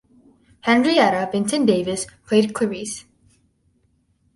[0.63, 3.05] Henrietta Vinton Davis played Clarisse.